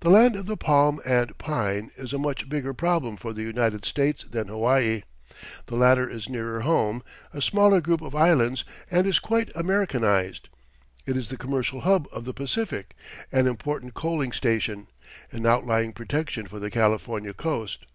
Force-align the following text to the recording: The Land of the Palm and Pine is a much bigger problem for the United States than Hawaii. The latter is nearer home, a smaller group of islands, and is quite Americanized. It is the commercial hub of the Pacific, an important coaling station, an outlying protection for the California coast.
The 0.00 0.10
Land 0.10 0.36
of 0.36 0.44
the 0.44 0.58
Palm 0.58 1.00
and 1.06 1.38
Pine 1.38 1.92
is 1.96 2.12
a 2.12 2.18
much 2.18 2.46
bigger 2.46 2.74
problem 2.74 3.16
for 3.16 3.32
the 3.32 3.40
United 3.40 3.86
States 3.86 4.22
than 4.22 4.48
Hawaii. 4.48 5.00
The 5.64 5.76
latter 5.76 6.06
is 6.06 6.28
nearer 6.28 6.60
home, 6.60 7.02
a 7.32 7.40
smaller 7.40 7.80
group 7.80 8.02
of 8.02 8.14
islands, 8.14 8.66
and 8.90 9.06
is 9.06 9.18
quite 9.18 9.50
Americanized. 9.54 10.50
It 11.06 11.16
is 11.16 11.30
the 11.30 11.38
commercial 11.38 11.80
hub 11.80 12.06
of 12.12 12.26
the 12.26 12.34
Pacific, 12.34 12.94
an 13.32 13.46
important 13.46 13.94
coaling 13.94 14.32
station, 14.32 14.88
an 15.30 15.46
outlying 15.46 15.94
protection 15.94 16.46
for 16.46 16.58
the 16.58 16.70
California 16.70 17.32
coast. 17.32 17.86